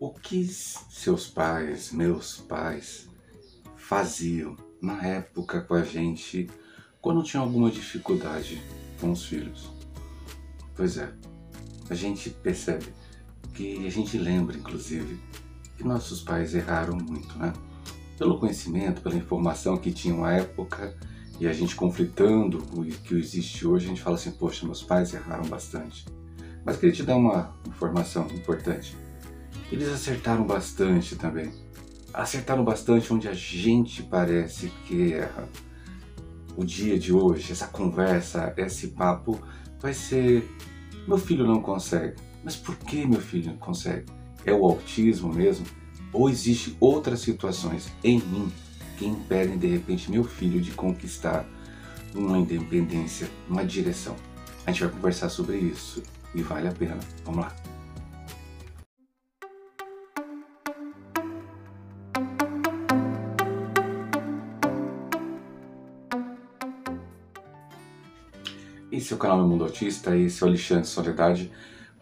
[0.00, 3.08] O que seus pais, meus pais,
[3.76, 6.48] faziam na época com a gente
[7.00, 8.62] quando tinha alguma dificuldade
[9.00, 9.68] com os filhos?
[10.76, 11.12] Pois é,
[11.90, 12.86] a gente percebe
[13.52, 15.18] que a gente lembra, inclusive,
[15.76, 17.52] que nossos pais erraram muito, né?
[18.16, 20.96] Pelo conhecimento, pela informação que tinham à época
[21.40, 25.12] e a gente conflitando o que existe hoje, a gente fala assim: poxa, meus pais
[25.12, 26.06] erraram bastante.
[26.64, 28.96] Mas queria te dar uma informação importante.
[29.70, 31.52] Eles acertaram bastante também.
[32.12, 35.48] Acertaram bastante onde a gente parece que erra.
[36.56, 39.38] O dia de hoje, essa conversa, esse papo,
[39.80, 40.48] vai ser:
[41.06, 42.16] meu filho não consegue.
[42.42, 44.06] Mas por que meu filho não consegue?
[44.44, 45.66] É o autismo mesmo?
[46.12, 48.50] Ou existe outras situações em mim
[48.96, 51.44] que impedem de repente meu filho de conquistar
[52.14, 54.16] uma independência, uma direção?
[54.66, 56.02] A gente vai conversar sobre isso
[56.34, 56.98] e vale a pena.
[57.24, 57.67] Vamos lá.
[68.98, 71.52] Esse é o canal Meu Mundo Autista, esse é o Alexandre Soledade.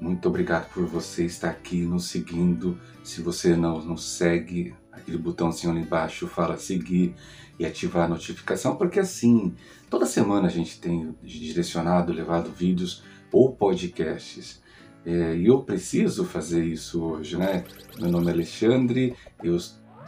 [0.01, 2.81] Muito obrigado por você estar aqui nos seguindo.
[3.05, 7.15] Se você não nos segue, aquele botãozinho ali embaixo fala seguir
[7.59, 9.55] e ativar a notificação, porque assim,
[9.91, 14.63] toda semana a gente tem direcionado, levado vídeos ou podcasts.
[15.05, 17.63] É, e eu preciso fazer isso hoje, né?
[18.01, 19.59] Meu nome é Alexandre, eu,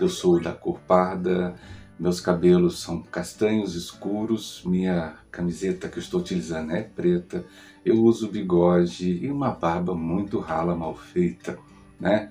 [0.01, 1.55] eu sou da cor parda,
[1.99, 7.45] meus cabelos são castanhos escuros, minha camiseta que estou utilizando é preta,
[7.85, 11.59] eu uso bigode e uma barba muito rala, mal feita,
[11.99, 12.31] né?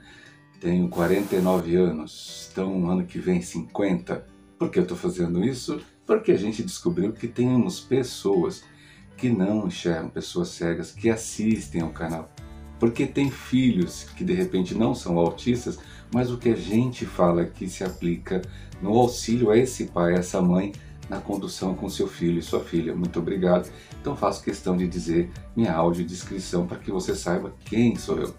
[0.59, 4.25] Tenho 49 anos, então ano que vem 50.
[4.57, 5.79] Por que eu estou fazendo isso?
[6.05, 8.63] Porque a gente descobriu que temos pessoas
[9.17, 12.31] que não enxergam, pessoas cegas, que assistem ao canal.
[12.79, 15.77] Porque tem filhos que de repente não são autistas,
[16.13, 18.41] mas o que a gente fala que se aplica
[18.81, 20.71] no auxílio a esse pai, a essa mãe,
[21.09, 22.95] na condução com seu filho e sua filha.
[22.95, 23.69] Muito obrigado.
[23.99, 28.33] Então faço questão de dizer minha audiodescrição para que você saiba quem sou eu.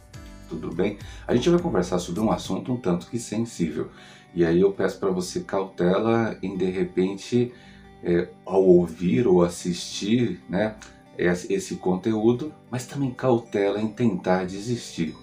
[0.48, 0.98] Tudo bem?
[1.26, 3.90] A gente vai conversar sobre um assunto um tanto que sensível.
[4.34, 7.52] E aí eu peço para você cautela em de repente,
[8.02, 10.76] é, ao ouvir ou assistir né,
[11.18, 15.14] esse conteúdo, mas também cautela em tentar desistir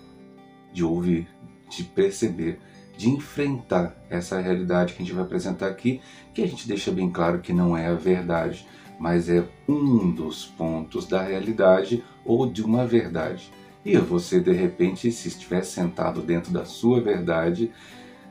[0.73, 1.27] de ouvir,
[1.69, 2.59] de perceber,
[2.97, 6.01] de enfrentar essa realidade que a gente vai apresentar aqui,
[6.33, 8.65] que a gente deixa bem claro que não é a verdade,
[8.99, 13.51] mas é um dos pontos da realidade ou de uma verdade.
[13.83, 17.71] E você, de repente, se estiver sentado dentro da sua verdade,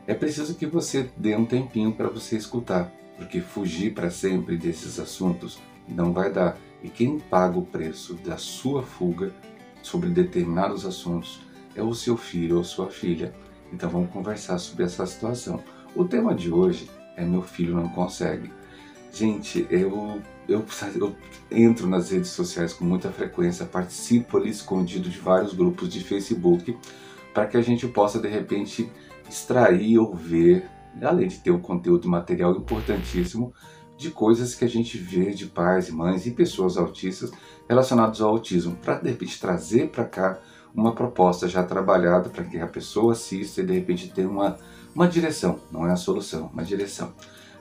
[0.07, 4.99] é preciso que você dê um tempinho para você escutar, porque fugir para sempre desses
[4.99, 6.59] assuntos não vai dar.
[6.83, 9.33] E quem paga o preço da sua fuga
[9.83, 11.41] sobre determinados assuntos
[11.75, 13.35] é o seu filho ou sua filha.
[13.73, 15.63] Então vamos conversar sobre essa situação.
[15.95, 18.53] O tema de hoje é Meu Filho Não Consegue.
[19.13, 20.65] Gente, eu, eu,
[20.97, 21.17] eu
[21.51, 26.77] entro nas redes sociais com muita frequência, participo ali escondido de vários grupos de Facebook
[27.33, 28.91] para que a gente possa de repente
[29.29, 30.69] extrair ou ver,
[31.03, 33.53] além de ter um conteúdo material importantíssimo,
[33.97, 37.31] de coisas que a gente vê de pais mães e pessoas autistas
[37.69, 40.39] relacionados ao autismo, para de repente trazer para cá
[40.75, 44.59] uma proposta já trabalhada para que a pessoa assista e de repente tenha uma,
[44.95, 47.13] uma direção, não é a solução, uma direção.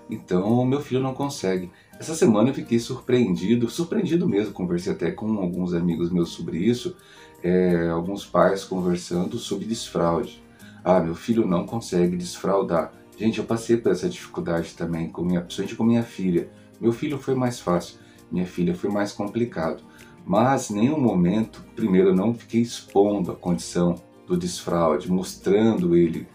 [0.09, 1.71] Então, meu filho não consegue.
[1.99, 6.95] Essa semana eu fiquei surpreendido, surpreendido mesmo, conversei até com alguns amigos meus sobre isso,
[7.41, 10.43] é, alguns pais conversando sobre desfraude.
[10.83, 12.91] Ah, meu filho não consegue desfraudar.
[13.17, 16.49] Gente, eu passei por essa dificuldade também, com minha, principalmente com minha filha.
[16.81, 17.99] Meu filho foi mais fácil,
[18.31, 19.83] minha filha foi mais complicado.
[20.25, 23.95] Mas em nenhum momento, primeiro, eu não fiquei expondo a condição
[24.25, 26.27] do desfraude, mostrando ele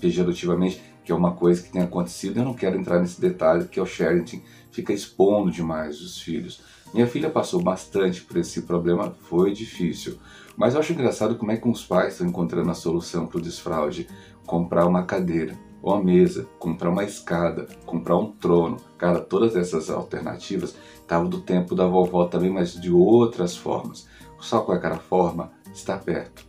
[0.00, 2.38] pejorativamente, que é uma coisa que tem acontecido.
[2.38, 6.62] Eu não quero entrar nesse detalhe, que o Sherrington fica expondo demais os filhos.
[6.94, 10.18] Minha filha passou bastante por esse problema, foi difícil.
[10.56, 13.42] Mas eu acho engraçado como é que os pais estão encontrando a solução para o
[13.42, 14.08] desfraude.
[14.46, 18.76] Comprar uma cadeira, uma mesa, comprar uma escada, comprar um trono.
[18.98, 24.08] Cara, todas essas alternativas estavam do tempo da vovó também, mas de outras formas.
[24.40, 26.44] Só com aquela forma, está perto.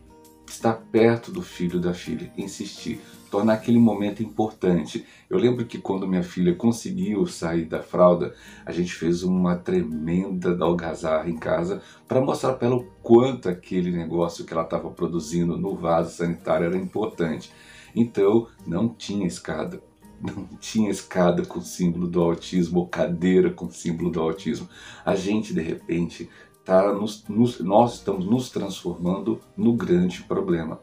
[0.48, 3.00] Está perto do filho da filha, insistir,
[3.30, 5.06] tornar aquele momento importante.
[5.30, 8.33] Eu lembro que quando minha filha conseguiu sair da fralda,
[8.66, 13.92] a gente fez uma tremenda algazarra em casa para mostrar para ela o quanto aquele
[13.92, 17.51] negócio que ela estava produzindo no vaso sanitário era importante.
[18.00, 19.82] Então, não tinha escada.
[20.22, 24.70] Não tinha escada com símbolo do autismo ou cadeira com símbolo do autismo.
[25.04, 26.30] A gente, de repente,
[26.64, 30.80] tá nos, nos, nós estamos nos transformando no grande problema.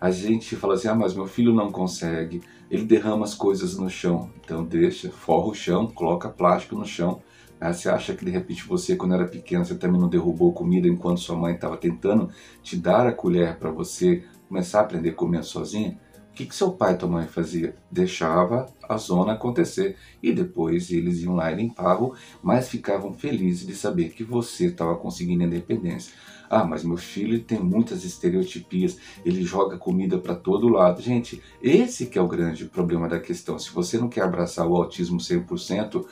[0.00, 3.90] A gente fala assim: ah, mas meu filho não consegue, ele derrama as coisas no
[3.90, 4.30] chão.
[4.40, 7.20] Então deixa, forra o chão, coloca plástico no chão.
[7.60, 10.86] Ah, você acha que de repente você, quando era pequeno, você também não derrubou comida
[10.88, 12.28] enquanto sua mãe estava tentando
[12.62, 15.98] te dar a colher para você começar a aprender a comer sozinha?
[16.32, 17.76] O que, que seu pai e tua mãe fazia?
[17.90, 23.74] Deixava a zona acontecer e depois eles iam lá e limpavam, mas ficavam felizes de
[23.74, 26.14] saber que você estava conseguindo independência.
[26.48, 28.96] Ah, mas meu filho tem muitas estereotipias,
[29.26, 31.02] ele joga comida para todo lado.
[31.02, 33.58] Gente, esse que é o grande problema da questão.
[33.58, 36.02] Se você não quer abraçar o autismo 100%,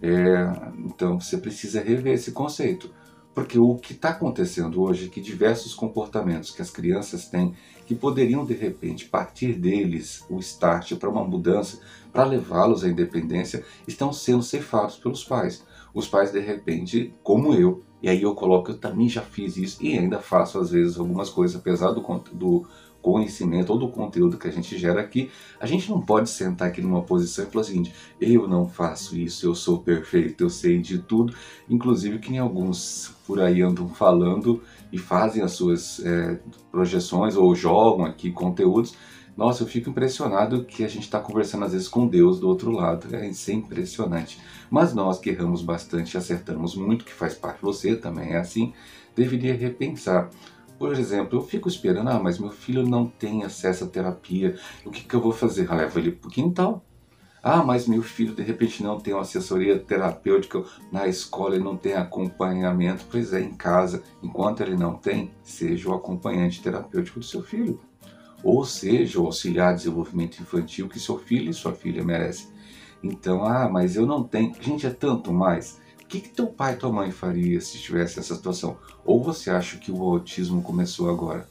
[0.00, 0.52] é,
[0.84, 2.94] então você precisa rever esse conceito.
[3.34, 7.54] Porque o que está acontecendo hoje é que diversos comportamentos que as crianças têm,
[7.84, 11.80] que poderiam de repente partir deles o start para uma mudança,
[12.12, 15.64] para levá-los à independência, estão sendo ceifados pelos pais.
[15.92, 19.84] Os pais de repente, como eu, e aí eu coloco, eu também já fiz isso
[19.84, 22.00] e ainda faço às vezes algumas coisas, apesar do,
[22.32, 22.66] do
[23.04, 25.30] conhecimento ou do conteúdo que a gente gera aqui,
[25.60, 27.82] a gente não pode sentar aqui numa posição e falar assim,
[28.18, 31.34] eu não faço isso, eu sou perfeito, eu sei de tudo,
[31.68, 36.40] inclusive que nem alguns por aí andam falando e fazem as suas é,
[36.72, 38.96] projeções ou jogam aqui conteúdos.
[39.36, 42.70] Nossa, eu fico impressionado que a gente está conversando às vezes com Deus do outro
[42.70, 43.14] lado.
[43.14, 44.40] É, isso é impressionante.
[44.70, 48.72] Mas nós que erramos bastante e acertamos muito, que faz parte, você também é assim,
[49.14, 50.30] deveria repensar.
[50.78, 54.90] Por exemplo, eu fico esperando, ah, mas meu filho não tem acesso à terapia, o
[54.90, 55.70] que, que eu vou fazer?
[55.70, 56.84] Ah, levo ele para o quintal.
[57.46, 61.76] Ah, mas meu filho de repente não tem uma assessoria terapêutica na escola, ele não
[61.76, 63.04] tem acompanhamento.
[63.10, 67.78] Pois é, em casa, enquanto ele não tem, seja o acompanhante terapêutico do seu filho.
[68.42, 72.48] Ou seja, o auxiliar de desenvolvimento infantil que seu filho e sua filha merecem.
[73.02, 74.54] Então, ah, mas eu não tenho.
[74.58, 75.78] Gente, é tanto mais.
[76.04, 78.76] O que, que teu pai e tua mãe faria se tivesse essa situação?
[79.04, 81.48] Ou você acha que o autismo começou agora?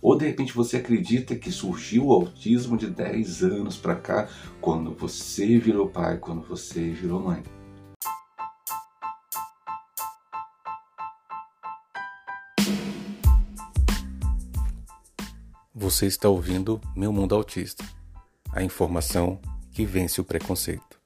[0.00, 4.28] Ou de repente você acredita que surgiu o autismo de 10 anos para cá,
[4.60, 7.42] quando você virou pai, quando você virou mãe?
[15.74, 17.84] Você está ouvindo Meu Mundo Autista
[18.52, 19.40] a informação
[19.72, 20.97] que vence o preconceito.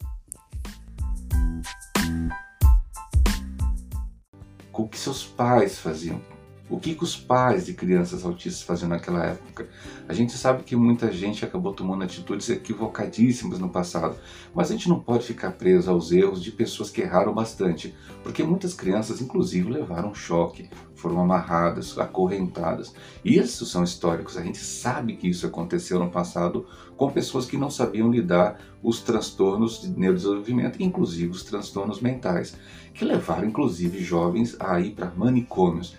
[5.43, 6.32] Pais faziam.
[6.73, 9.69] O que, que os pais de crianças autistas faziam naquela época?
[10.09, 14.17] A gente sabe que muita gente acabou tomando atitudes equivocadíssimas no passado,
[14.55, 18.43] mas a gente não pode ficar preso aos erros de pessoas que erraram bastante, porque
[18.43, 22.95] muitas crianças, inclusive, levaram choque, foram amarradas, acorrentadas.
[23.23, 26.65] Isso são históricos, a gente sabe que isso aconteceu no passado
[26.97, 32.57] com pessoas que não sabiam lidar os transtornos de neurodesenvolvimento, inclusive os transtornos mentais,
[32.95, 35.95] que levaram inclusive jovens a ir para manicômios.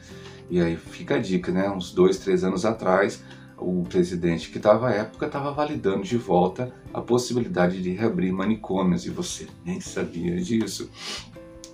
[0.54, 1.68] E aí fica a dica, né?
[1.68, 3.24] Uns dois, três anos atrás,
[3.58, 9.04] o presidente que estava à época estava validando de volta a possibilidade de reabrir manicômios
[9.08, 10.92] e você nem sabia disso.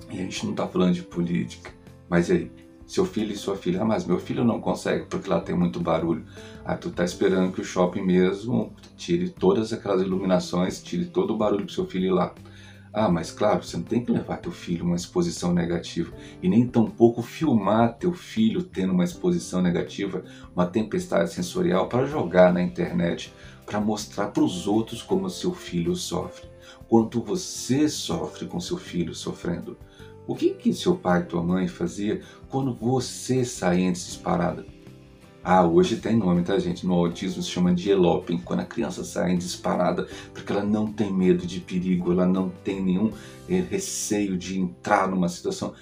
[0.09, 1.71] E a gente não está falando de política.
[2.09, 2.49] Mas aí,
[2.87, 5.81] seu filho e sua filha, ah, mas meu filho não consegue porque lá tem muito
[5.81, 6.23] barulho.
[6.63, 11.37] Ah, tu tá esperando que o shopping mesmo tire todas aquelas iluminações, tire todo o
[11.37, 12.33] barulho pro seu filho ir lá.
[12.91, 16.67] Ah, mas claro, você não tem que levar teu filho uma exposição negativa e nem
[16.67, 20.23] tampouco filmar teu filho tendo uma exposição negativa,
[20.55, 23.31] uma tempestade sensorial para jogar na internet,
[23.63, 26.47] para mostrar para os outros como seu filho sofre,
[26.87, 29.77] quanto você sofre com seu filho sofrendo.
[30.25, 34.78] O que que seu pai e tua mãe fazia quando você saía disparada?
[35.43, 36.85] Ah, hoje tem nome, tá, gente?
[36.85, 41.13] No autismo se chama de eloping, quando a criança sai disparada, porque ela não tem
[41.13, 43.11] medo de perigo, ela não tem nenhum
[43.47, 45.73] é, receio de entrar numa situação.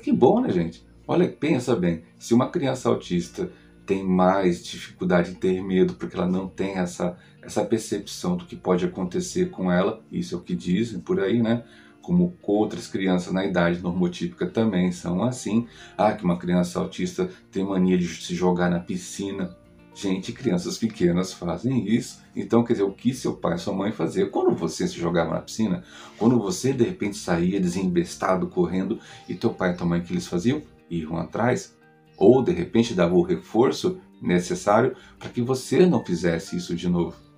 [0.00, 0.86] Que bom, né, gente?
[1.08, 3.50] Olha, pensa bem, se uma criança autista
[3.84, 8.54] tem mais dificuldade em ter medo, porque ela não tem essa, essa percepção do que
[8.54, 11.64] pode acontecer com ela, isso é o que dizem por aí, né?
[12.02, 15.66] Como outras crianças na idade normotípica também são assim.
[15.96, 19.56] Ah, que uma criança autista tem mania de se jogar na piscina.
[19.94, 22.20] Gente, crianças pequenas fazem isso.
[22.34, 24.30] Então, quer dizer, o que seu pai e sua mãe faziam?
[24.30, 25.82] Quando você se jogava na piscina,
[26.16, 30.12] quando você de repente saía desembestado, correndo, e teu pai e tua mãe, o que
[30.12, 30.62] eles faziam?
[30.88, 31.76] Iam atrás.
[32.16, 37.29] Ou de repente dava o reforço necessário para que você não fizesse isso de novo.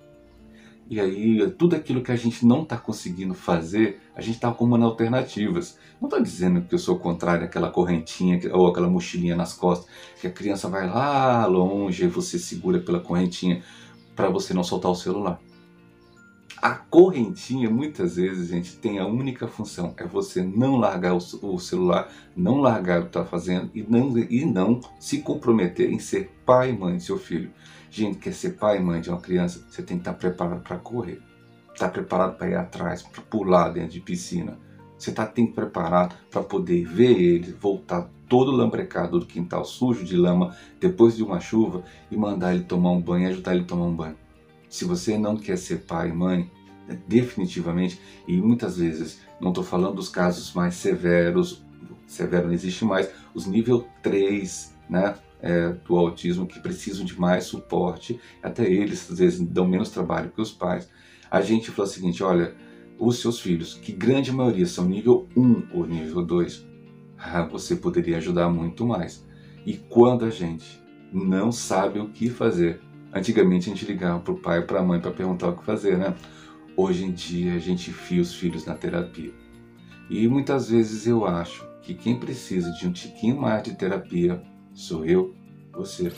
[0.89, 4.85] E aí, tudo aquilo que a gente não está conseguindo fazer, a gente está arrumando
[4.85, 5.77] alternativas.
[5.99, 10.27] Não estou dizendo que eu sou contrário àquela correntinha ou aquela mochilinha nas costas, que
[10.27, 13.63] a criança vai lá longe e você segura pela correntinha
[14.15, 15.39] para você não soltar o celular.
[16.61, 22.09] A correntinha, muitas vezes, gente, tem a única função, é você não largar o celular,
[22.35, 26.69] não largar o que está fazendo e não, e não se comprometer em ser pai
[26.69, 27.51] e mãe do seu filho.
[27.93, 30.79] Gente, quer ser pai e mãe de uma criança, você tem que estar preparado para
[30.79, 31.21] correr.
[31.71, 34.57] Estar preparado para ir atrás, para pular dentro de piscina.
[34.97, 40.03] Você está tem que preparado para poder ver ele voltar todo lambrecado do quintal sujo
[40.03, 43.67] de lama depois de uma chuva e mandar ele tomar um banho ajudar ele a
[43.67, 44.17] tomar um banho.
[44.67, 46.49] Se você não quer ser pai e mãe,
[47.07, 51.63] definitivamente, e muitas vezes, não estou falando dos casos mais severos,
[52.07, 57.43] severo não existe mais, os nível 3 né, é, do autismo que precisam de mais
[57.43, 60.89] suporte, até eles às vezes dão menos trabalho que os pais.
[61.29, 62.55] A gente fala o seguinte: olha,
[62.97, 66.65] os seus filhos, que grande maioria são nível 1 ou nível 2,
[67.17, 69.27] ah, você poderia ajudar muito mais.
[69.65, 70.81] E quando a gente
[71.11, 72.79] não sabe o que fazer,
[73.13, 75.65] antigamente a gente ligava para o pai ou para a mãe para perguntar o que
[75.65, 76.15] fazer, né?
[76.75, 79.31] Hoje em dia a gente enfia os filhos na terapia.
[80.09, 84.41] E muitas vezes eu acho que quem precisa de um tiquinho mais de terapia
[84.73, 85.33] sou eu,
[85.71, 86.11] você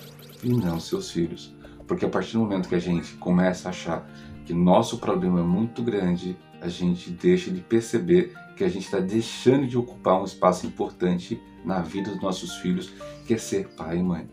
[0.44, 1.56] e não seus filhos.
[1.88, 4.10] Porque a partir do momento que a gente começa a achar
[4.46, 9.00] que nosso problema é muito grande, a gente deixa de perceber que a gente está
[9.00, 12.94] deixando de ocupar um espaço importante na vida dos nossos filhos,
[13.26, 14.28] que é ser pai e mãe.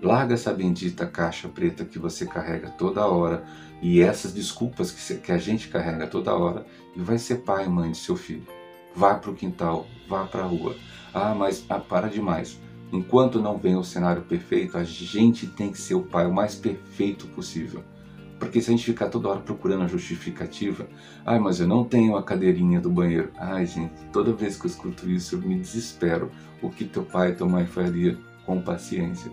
[0.00, 3.44] Larga essa bendita caixa preta que você carrega toda hora
[3.82, 6.64] e essas desculpas que, a gente carrega toda hora
[6.96, 8.46] e vai ser pai e mãe de seu filho.
[8.94, 10.76] Vá para o quintal, vá para a rua.
[11.12, 12.58] Ah, mas ah, para demais.
[12.92, 16.54] Enquanto não vem o cenário perfeito, a gente tem que ser o pai o mais
[16.54, 17.82] perfeito possível.
[18.38, 20.88] Porque se a gente ficar toda hora procurando a justificativa,
[21.26, 23.30] ai, mas eu não tenho a cadeirinha do banheiro.
[23.36, 26.30] Ai, gente, toda vez que eu escuto isso eu me desespero.
[26.62, 28.16] O que teu pai e tua mãe faria
[28.46, 29.30] com paciência?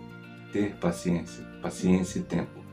[0.56, 2.64] ter paciência, paciência e tempo.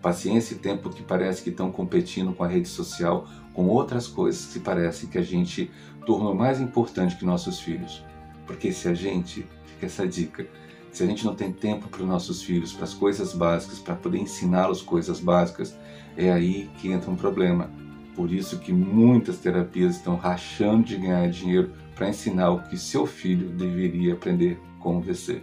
[0.00, 4.52] Paciência e tempo que parece que estão competindo com a rede social, com outras coisas
[4.52, 5.70] que parece que a gente
[6.06, 8.04] tornou mais importante que nossos filhos.
[8.52, 10.46] Porque se a gente, fica essa dica,
[10.90, 13.94] se a gente não tem tempo para os nossos filhos, para as coisas básicas, para
[13.94, 15.76] poder ensiná-los coisas básicas,
[16.16, 17.70] é aí que entra um problema.
[18.14, 23.06] Por isso que muitas terapias estão rachando de ganhar dinheiro para ensinar o que seu
[23.06, 25.40] filho deveria aprender com você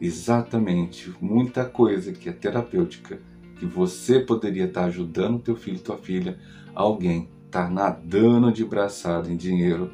[0.00, 3.18] exatamente muita coisa que é terapêutica,
[3.58, 6.38] que você poderia estar ajudando teu filho, tua filha,
[6.74, 9.90] alguém está nadando de braçada em dinheiro,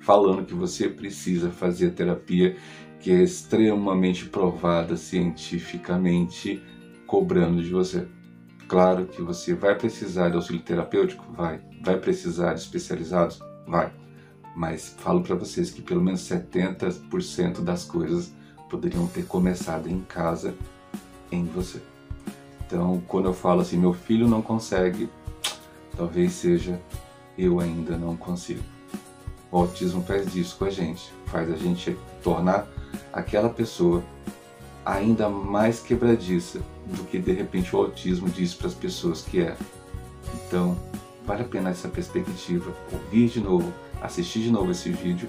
[0.00, 2.56] falando que você precisa fazer terapia
[3.00, 6.62] que é extremamente provada cientificamente,
[7.06, 8.06] cobrando de você.
[8.68, 11.24] Claro que você vai precisar de auxílio terapêutico?
[11.32, 11.60] Vai.
[11.82, 13.40] Vai precisar de especializados?
[13.66, 13.92] Vai.
[14.54, 18.32] Mas falo para vocês que pelo menos 70% das coisas
[18.68, 20.54] poderiam ter começado em casa,
[21.32, 21.80] em você.
[22.66, 25.08] Então, quando eu falo assim, meu filho não consegue,
[25.96, 26.80] talvez seja
[27.36, 28.62] eu ainda não consigo.
[29.50, 32.68] O autismo faz isso com a gente, faz a gente tornar
[33.12, 34.02] aquela pessoa
[34.84, 39.56] ainda mais quebradiça do que de repente o autismo diz para as pessoas que é.
[40.34, 40.76] Então,
[41.26, 45.28] vale a pena essa perspectiva, ouvir de novo, assistir de novo esse vídeo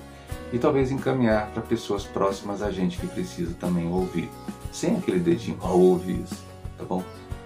[0.54, 4.30] e talvez encaminhar para pessoas próximas a gente que precisa também ouvir,
[4.72, 6.44] sem aquele dedinho, ouvir isso,
[6.78, 7.04] tá bom?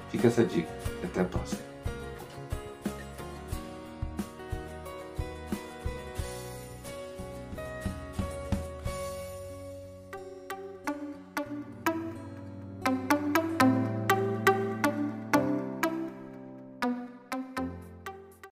[0.10, 0.70] Fica essa dica.
[1.04, 1.75] Até a próxima.